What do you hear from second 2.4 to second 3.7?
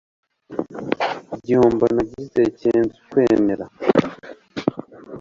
kenze ukwemera